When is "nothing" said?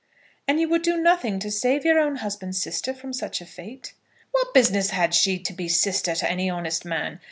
0.97-1.37